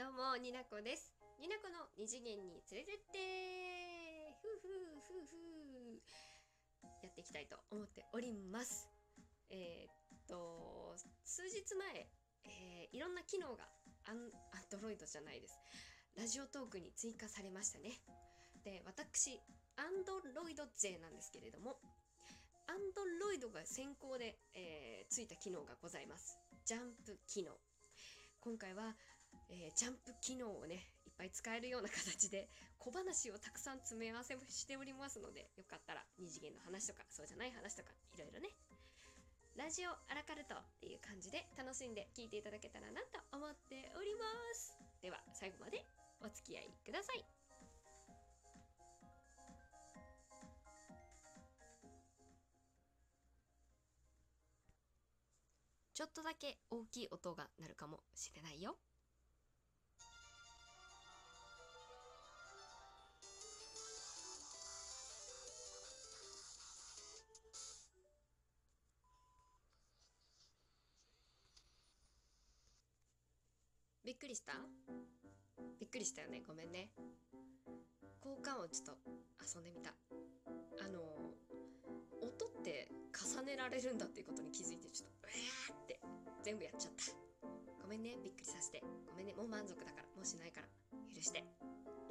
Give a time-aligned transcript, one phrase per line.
[0.00, 1.12] どうもになこです。
[1.36, 3.20] になこの二次元に連れてって
[4.40, 4.72] ふうふ
[5.04, 6.00] ふふ
[7.04, 8.88] やっていきたいと思っております。
[9.52, 12.08] えー、っと数日前、
[12.48, 13.68] えー、いろんな機能が
[14.08, 15.60] アンアンドロイドじゃないです。
[16.16, 18.00] ラジオトークに追加されましたね。
[18.64, 19.36] で私
[19.76, 21.76] アンドロイド勢なんですけれども
[22.68, 26.38] アンドロイドが先行で、えー、ついた機能がございます。
[26.64, 27.52] ジャンプ機能。
[28.40, 28.96] 今回は
[29.50, 38.50] えー、ジャンプ機能をねいっぱい使えるような形で小話をたくさん詰め合わせしておりますのでよかったら二次元の話とかそうじゃない話とかいろいろね。
[39.58, 44.24] ラジオアラカルトっていう感じで楽しんで聞いていただけたらなと思っておりま
[44.54, 44.78] す。
[45.02, 45.84] では最後まで
[46.22, 47.24] お付き合いください。
[55.92, 58.78] ちょっとだけ大きい音が鳴るかもしれないよ。
[74.10, 74.54] びっくりした？
[75.78, 76.42] びっくりしたよね。
[76.44, 76.90] ごめんね。
[78.18, 78.98] 交換をちょっと
[79.38, 79.94] 遊んでみた。
[80.84, 80.98] あの
[82.20, 86.00] 音って重ねられるんだっていうことに気づいてちょっとうわーって
[86.42, 87.04] 全部やっちゃった。
[87.82, 88.16] ごめんね。
[88.20, 88.82] びっくりさせて。
[89.06, 89.34] ごめんね。
[89.34, 90.08] もう満足だから。
[90.16, 90.66] もうしないから。
[91.14, 91.44] 許して。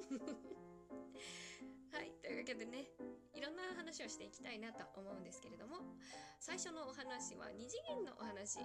[1.91, 2.13] はい。
[2.23, 2.91] というわけでね
[3.35, 5.75] いろんな話をしていきたいなと思うんですけれども
[6.39, 8.59] 最初のお話は二次元のお話。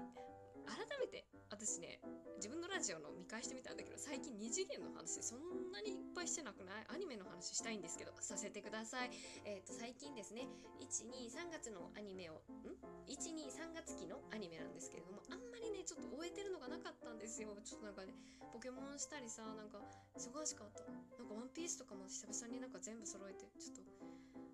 [0.66, 2.00] 改めて私ね
[2.36, 6.84] 自分のラジオの見返してみたんだけど最近2次元の話そんなにいっぱいしてなくない？
[6.92, 9.10] アニメの話したいんですけどさせてください。
[9.44, 10.48] えっ、ー、と最近ですね
[10.82, 17.54] 123月のアニメをん？123月期のアニメなんですけれどもあんまりねちょっと終えてるのがなかったんですよ。
[17.64, 18.14] ちょっとなんかね
[18.52, 19.78] ポケモンしたりさなんか
[20.18, 20.84] 忙しかった。
[20.90, 23.82] なんかワンピースとかも久々になんか全部揃えてちょっと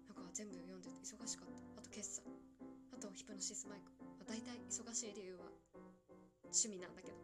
[0.07, 1.81] なんか全部読んでて忙しかった。
[1.81, 2.25] あと決算
[2.93, 3.91] あとヒプノシスマイク、
[4.21, 5.49] まあ、大体忙しい理由は
[6.53, 7.19] 趣味なんだけど。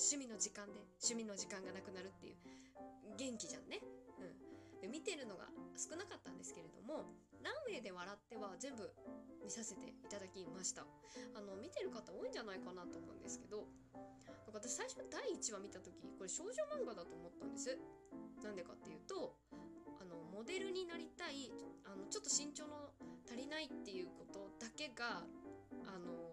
[0.00, 2.36] 趣味の時間で趣味の時間がなくなるっていう。
[3.18, 3.80] 元気じゃんね。
[4.16, 5.44] うん、で見てるのが
[5.76, 7.04] 少なかったんですけれども
[7.42, 8.88] ランウェイで笑っては全部
[9.44, 10.86] 見させていただきました。
[11.36, 13.68] あの見てる方多いんじゃないかなと思うんですけど
[14.50, 17.78] か私最初第1話見た時これ少女漫画だと思ったんです。
[18.42, 19.36] なんでかっていうと
[20.00, 21.52] あのモデルになりたい
[21.84, 22.90] あのちょっと身長の
[23.26, 25.22] 足りないっていうことだけが
[25.86, 26.29] あの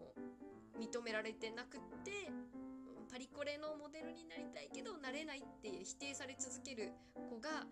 [0.79, 2.31] 認められてなくって
[3.09, 6.93] パリコレのモデルになりたいけどなれないって否定され続ける
[7.29, 7.65] 子が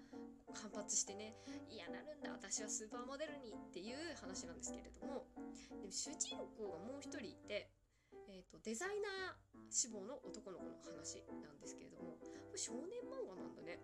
[0.55, 1.35] 反発してね
[1.69, 5.27] 嫌なるんだ私はスーパーモデルにっていう話なんですけれども
[5.81, 7.69] でも主人公がもう一人いて、
[8.29, 12.17] えーと、デザイナー志望の男の子の話なんですけれども
[12.55, 13.79] 少年漫画なんだね。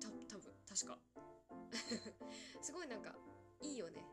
[0.00, 0.98] た多分確か。
[2.62, 3.14] すごいなんか
[3.60, 4.06] いいよね。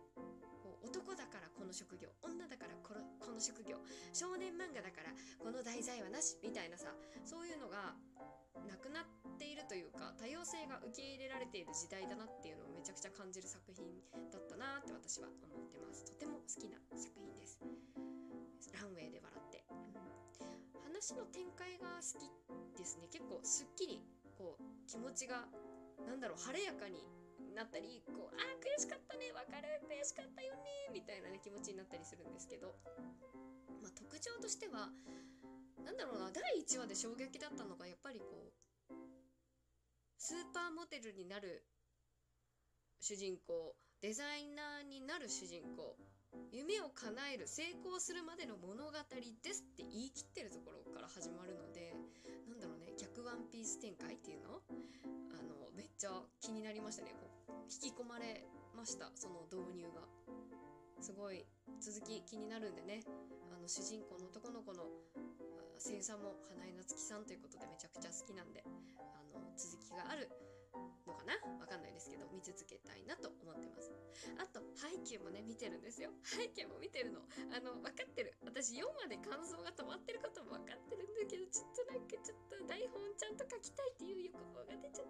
[0.97, 3.77] 男だからこの職業女だからこのこの職業
[4.13, 6.89] 少年漫画だからこの題材はなしみたいなさ
[7.21, 7.93] そういうのが
[8.65, 13.85] なくなっているというか多様性が受け入れられている時代だなっていうのをめちゃくちゃ感じる作品
[14.33, 16.01] だったなって私は思ってます。
[16.09, 17.61] とても好きな作品です。
[18.73, 19.93] ランウェイで笑って、うん、
[20.81, 22.25] 話の展開が好き
[22.73, 23.05] ですね。
[23.13, 24.01] 結構すっきり
[24.33, 25.45] こう気持ちが
[26.09, 27.05] なんだろう晴れやかに
[27.57, 32.78] なったりこうあー悔しかったねわかる悔しかったよねみたいなね気持ちになったりするんですけど、
[33.81, 34.94] まあ、特徴としては
[35.81, 38.94] なんだろうな第1話で衝撃だったのがやっぱりこう
[40.22, 41.66] スーパーモデルになる
[43.01, 45.97] 主人公デザイナーになる主人公
[46.51, 51.95] 夢を叶える成功するまでの物語ですって言い切ってるところから始まるので
[52.45, 54.62] なんだろうね逆ワンピース展開っていうの？
[55.34, 57.13] あのめっちゃ気になりましたね。
[57.13, 58.43] こう引き込まれ
[58.75, 60.01] ましたその導入が。
[60.99, 61.45] すごい
[61.77, 63.05] 続き気になるんでね。
[63.53, 64.89] あの主人公の男の子の
[65.77, 68.65] 声優さんも花江夏樹さんということでめちゃくちゃ好きなんで
[68.97, 70.25] あの続きがある
[71.06, 71.38] のかな？
[71.62, 73.94] わかんないですけど見続けたいなと思ってます。
[74.41, 76.09] あとハイキューもね見てるんですよ。
[76.33, 77.21] ハイキューも見てるの。
[77.53, 78.33] あの分かってる。
[78.41, 85.06] 私4話で感想が止まってることも分かってるんだけどちょっとなんかちょっと台本ちゃんと書きたいっていう欲望が出ちゃっ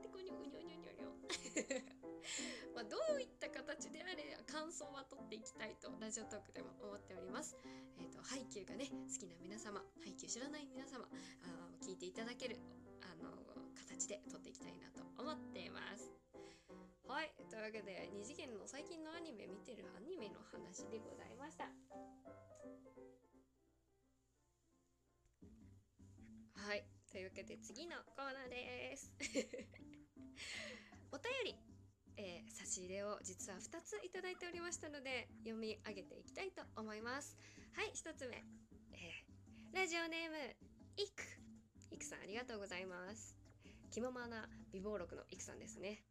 [2.75, 7.57] まあどういった形であれ感想は録っていきたいとラジオトークでも思っております。
[7.97, 12.57] えっ、ー、とハイキューがね好きな皆様ハイキュー知らない皆様あ聞いていただける
[13.01, 13.31] あの
[13.75, 16.11] 形で録っていきたいなと思っています。
[17.07, 21.71] はいというわけで2次元の最近のアニメ見てるアニメの話でございました。
[26.53, 29.11] はいというわけで次のコーナーです。
[31.11, 31.55] お便り、
[32.17, 37.37] えー、差し入れを実は2ついただいておりましたので読み上げていきたいと思います。
[37.73, 38.43] はい1つ目、
[38.93, 40.37] えー、ラジオネーム
[40.97, 41.23] いく
[41.91, 43.35] いくさんありがとうございます。
[43.91, 46.03] 気ままな美貌録のいくさんですね。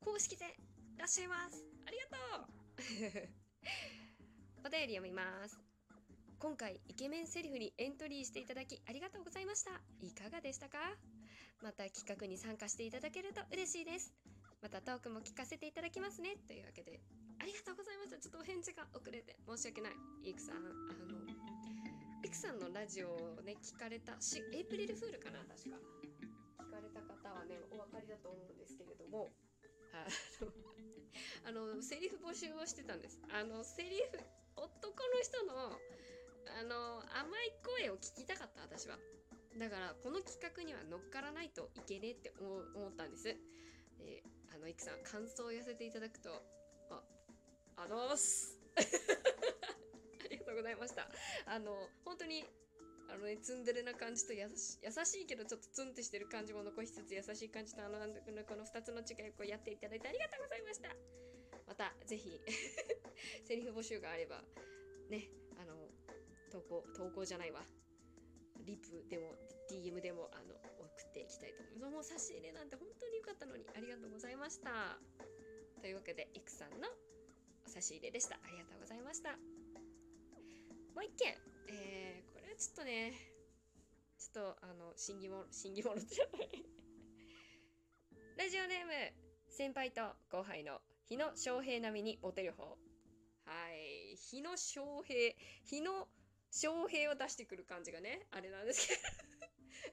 [0.00, 0.44] 公式で
[0.96, 1.64] いらっしゃいます。
[1.86, 2.46] ありがと
[3.24, 3.28] う。
[4.66, 5.58] お便り読みます。
[6.38, 9.72] 今回イケメンセリフにエントリーしていただきありがとうございました。
[10.00, 10.78] いかがでしたか？
[11.62, 14.14] また企画に参加していただけると嬉しいです。
[14.62, 16.36] またトークも聞かせていただきますね。
[16.46, 17.00] というわけで
[17.40, 18.18] ありがとうございました。
[18.18, 19.92] ちょっとお返事が遅れて申し訳ない。
[20.24, 21.20] イクさんあの
[22.22, 25.80] イクさんのラジオをね聞かれたしエイプリルフールかな確か。
[26.60, 29.32] 聞かれた方はねお分かりだと思うんですけれども。
[29.92, 30.06] あ
[31.50, 33.18] のあのセリフ募集をしてたんです。
[33.32, 34.20] あのセリフ
[34.56, 35.72] 男の人の
[36.60, 38.98] あの甘い声を聞きたかった私は。
[39.58, 43.28] だからこの企画には乗っからないといけねえって思ったんです。
[43.98, 46.30] えー、あのいくさん感想を寄せていただくと
[46.90, 47.02] あ
[47.76, 48.58] あのーす。
[48.76, 51.08] ありがとうございました。
[51.46, 52.44] あの本当に
[53.08, 57.98] あのねツンデレな感じと優し優しいけどちょっとツンってしてる感じも残しつつ優しい感じとあの
[58.44, 60.94] この2つの違いをこうやっていただいてありがとうございました。
[61.66, 62.40] またぜひ
[63.44, 64.44] セリフ募集があれば
[65.08, 65.88] ねあの
[66.50, 67.64] 投稿投稿じゃないわ。
[68.64, 69.34] リプでも
[69.68, 70.54] DM でもあの
[71.10, 71.92] っていきたいと思います。
[71.92, 74.94] もう差し入れなんて本当に良かったのにありがとうございました。
[75.82, 76.86] というわけでいくさんの
[77.66, 78.38] お差し入れでした。
[78.38, 79.34] ありがとうございました。
[80.94, 81.34] もう一件。
[81.66, 83.12] えー、これはちょっとね
[84.18, 86.64] ちょっとあの審議物審議物じゃない。
[88.38, 88.92] ラジオネーム
[89.50, 92.64] 先輩と後輩の日野翔平並みにモテる方。
[92.64, 92.74] は
[93.74, 94.16] い。
[94.16, 95.34] 日野翔平
[95.66, 96.06] 日野
[96.50, 99.00] 翔平を出してくる感じがね、あれなんですけど。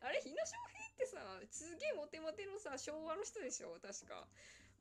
[0.05, 1.21] あれ、日野翔平ってさ、
[1.53, 4.25] すげえモテモテのさ、昭和の人でしょ確か。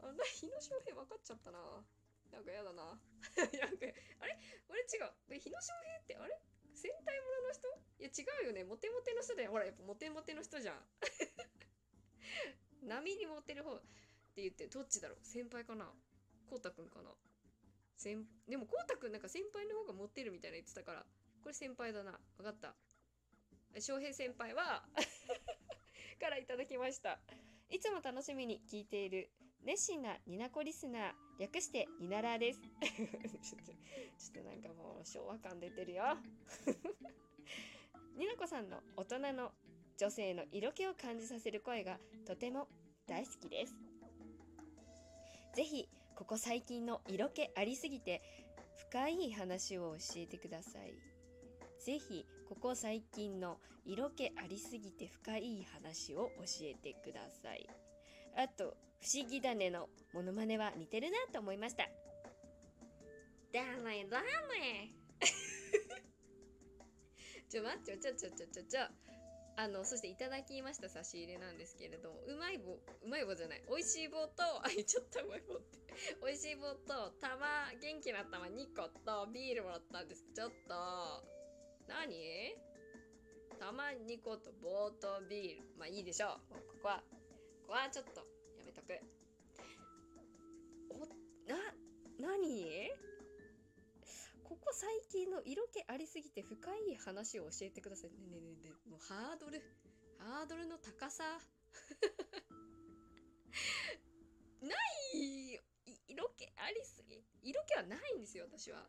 [0.00, 1.60] あんな日野翔平分かっちゃったな。
[2.32, 2.96] なんかやだな。
[3.36, 3.84] なんか、
[4.20, 4.40] あれ？
[4.72, 5.12] 俺違う。
[5.36, 6.40] 日野翔平って、あれ？
[6.72, 7.68] 戦隊ものの人？
[8.00, 8.64] いや違うよね。
[8.64, 9.52] モテモテの人だよ。
[9.52, 10.80] ほら、やっぱモテモテの人じゃん。
[12.88, 13.80] 波にモテる方っ
[14.34, 15.18] て言って、どっちだろう？
[15.24, 15.92] 先輩かな？
[16.48, 17.12] こうたくんかな？
[17.96, 21.06] 先でもこうたくんなんか先輩の方がモテるみたいな言ってたから
[21.42, 22.20] これ先輩だな。
[22.36, 22.74] 分かった。
[23.80, 24.86] 翔平先輩は
[26.26, 27.20] からいただきました。
[27.70, 29.30] いつも楽しみに聞いている
[29.64, 31.02] 熱心なニナコリスナー、
[31.38, 32.60] 略してニナラです。
[32.82, 36.02] ちょっとなんかもう昭和感出てるよ。
[38.18, 39.52] ニナコさんの大人の
[39.96, 42.66] 女性の色気を感じさせる声がとても
[43.06, 43.74] 大好きです。
[45.54, 48.20] ぜひ、ここ最近の色気ありすぎて
[48.90, 51.15] 深い話を教えてください。
[51.86, 57.64] ぜひここ最近の色気ありすぎて深い話を教えてください。
[58.36, 61.84] あと、不思議種のモノマネは似てるなと思いました。
[61.84, 64.90] だめだめ
[67.48, 68.80] ちょ待ってちょちょちょちょちょ。
[69.56, 73.62] あの、そしていただきました差し入れなんですけれども、うまい棒、うまい棒じゃない。
[73.70, 75.78] 美味しい棒と、 あ、っちゃったうまい棒って。
[76.20, 77.46] 美味しい棒と、玉、
[77.80, 80.26] 元気な玉2個と、ビールもらったんです。
[80.34, 81.35] ちょっと、
[81.88, 82.54] 何？
[83.58, 85.62] たまにことボートビール。
[85.78, 86.52] まあいいでしょう。
[86.52, 87.02] ここは、
[87.66, 88.20] ここはちょっと
[88.58, 89.00] やめとく。
[90.90, 90.98] お、
[91.48, 91.56] な、
[92.20, 92.90] 何？
[94.44, 98.10] ここ最近の色気ありすぎて深い話を教えてください。
[98.10, 99.60] ねねねねもうハードル、
[100.18, 101.24] ハードルの高さ。
[104.62, 104.74] な
[105.14, 105.60] い
[106.08, 107.24] 色気ありすぎ。
[107.42, 108.88] 色気はないんですよ、私は。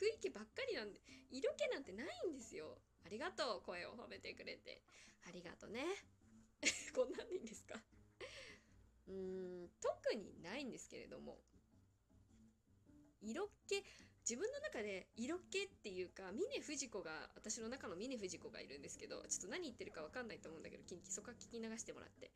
[0.00, 0.98] 食い気ばっかりなんで、
[1.30, 2.80] 色気なんてないんですよ。
[3.04, 4.80] ありがとう、声を褒めてくれて。
[5.28, 5.84] ありがとね。
[6.96, 7.76] こんなんでいいんですか？
[9.08, 11.44] うーん、特にないんですけれども、
[13.20, 13.84] 色気、
[14.24, 22.32] 自分の中で色気っていうか、峰不二子が、私の中の峰不二子がいるんですけど、ちょっと何言ってるかわかんないと思うんだけど、そこは聞き流してもらって。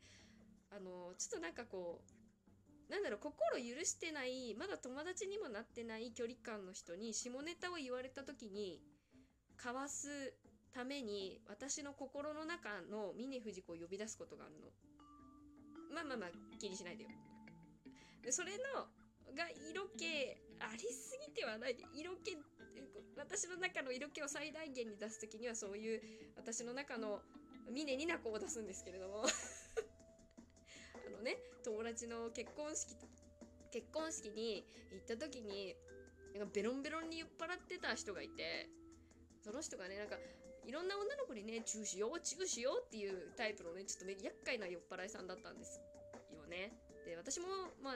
[0.69, 2.24] あの、ちょっとなんかこう、
[2.89, 8.81] なんだろう、心許してない、まだ友達にもなってない距離感の人に下ネタを言われた時に、
[9.57, 10.33] かわす
[10.73, 14.71] ために、私の心の中の峰不二子を呼び出すことがあるの。
[15.93, 17.09] まあまあまあ、気にしないでよ。
[18.21, 18.87] で、それの、
[19.33, 20.05] が色気
[20.59, 21.77] ありすぎてはない。
[21.95, 22.37] 色気、
[23.17, 26.01] 私の中の色気を最大限に出す時にはそういう
[26.35, 27.21] 私の中の
[27.71, 29.23] 峰にな子を出すんですけれども
[31.25, 32.93] ね友達の結婚式
[33.73, 34.63] 結婚式に
[34.93, 35.75] 行った時に
[36.37, 38.69] なんかベロンベロンに酔っ払ってた人がいて
[39.43, 40.15] その人がねなんか
[40.65, 45.79] いろんな女の子にねチューしようチューしようっていうタイプのねちょっと厄介な酔っ払いさんだったんです
[46.33, 46.47] よ。
[46.49, 46.73] ね。
[47.05, 47.47] で私も
[47.83, 47.95] まあ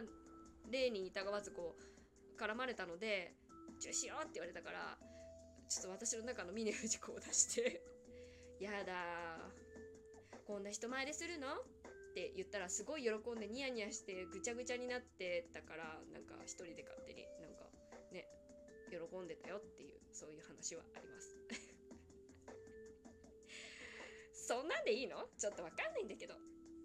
[0.69, 3.33] 例に疑わずこう絡まれたので
[3.79, 4.97] チューしようって言われたから
[5.67, 7.81] ちょっと私の中の峰不二子を出して
[8.59, 8.93] やだ
[10.45, 11.47] こんな人前でするの？
[12.19, 17.63] って言ったらすごい喜んでニヤニヤしてぐちゃぐちゃになってたからなんか一人で勝手になんか
[18.11, 18.27] ね
[18.91, 21.39] 喜んでたよっていうそういう話はあります。
[24.51, 25.29] そんなんでいいの？
[25.37, 26.35] ちょっとわかんないんだけど。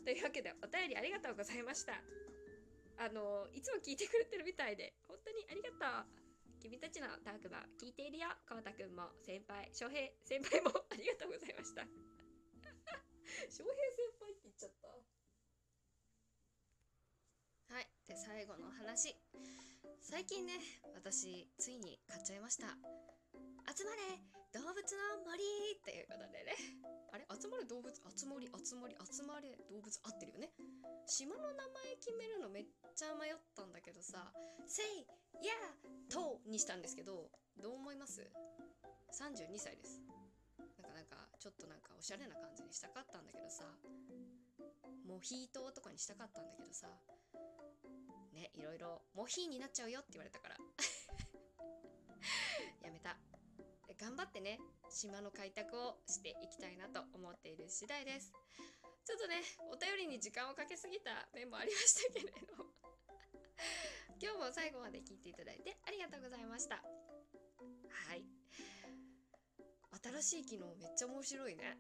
[0.05, 1.95] というわけでお便りありがとうございました。
[2.97, 5.76] あのいつも聞いてくれてるみたいで本当にありがと
[6.07, 6.25] う。
[6.61, 8.29] 君たちのトークも聞いているよ。
[8.49, 11.83] こうたくんも先輩翔平先輩も ありがとうございました。
[13.50, 14.95] 翔平先輩って言っちゃった
[17.75, 19.16] はいで最後の話。
[20.00, 20.61] 最近ね
[20.94, 22.76] 私ついに買っちゃいました。
[23.73, 24.20] 集まれ
[24.52, 25.40] 動物の森
[25.75, 26.52] っていうことでね。
[27.12, 27.25] あれ？
[27.32, 27.88] 集まれ動物？
[27.88, 30.52] 集まり集まり集まれ動物合ってるよね。
[31.06, 34.32] 島の名前決めるのめっちゃ迷ったんだけどさ
[34.68, 35.06] 「せい
[35.44, 35.52] や
[36.08, 38.20] と」にしたんですけどどう思います
[39.12, 40.00] ?32 歳です。
[40.58, 43.64] なんかなんかちょっとなんかおしゃれな感じにしたかったんだけどさ
[45.06, 46.88] もうヒートとかにしたかったんだけどさ
[48.54, 50.56] いろいろモヒーになっちゃうよって言われたから。
[52.82, 53.18] やめた。
[53.99, 54.58] 頑張ってね
[54.90, 58.32] 島の開拓をしていきたいなと思っている次第です。
[59.04, 62.49] ちょっとねお便りに時間をかけすぎた面もありましたけれど
[64.20, 66.76] 今日も最後まで聞いていただいてありがとうございました。
[66.76, 66.82] は
[68.14, 68.25] い。
[70.02, 71.78] 新しい機能めっちゃ面白いね。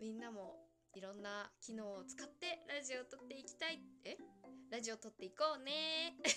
[0.00, 3.80] みんなもいろんな機能を使ってラジオを撮っていきたい。
[4.04, 4.16] え？
[4.74, 6.16] ラジオ撮っていこうね。
[6.26, 6.34] ち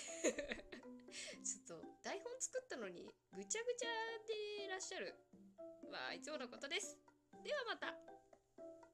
[1.72, 3.88] ょっと台本作ったのにぐちゃぐちゃ
[4.28, 5.12] でいらっしゃる。
[5.90, 6.96] まあいつものことです。
[7.42, 8.17] ではまた。